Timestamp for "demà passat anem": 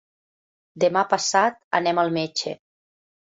0.83-2.01